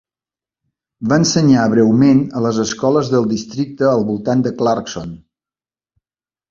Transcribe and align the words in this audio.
Va 1.11 1.19
ensenyar 1.23 1.65
breument 1.75 2.23
a 2.39 2.43
les 2.47 2.63
escoles 2.65 3.13
del 3.15 3.31
districte 3.35 3.89
al 3.93 4.05
voltant 4.13 4.45
de 4.49 4.55
Clarkson. 4.63 5.15